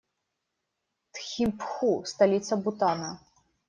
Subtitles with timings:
[1.13, 3.19] Тхимпху- столица Бутана.